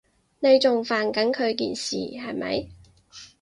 [0.39, 2.67] 你仲煩緊佢件事，係咪？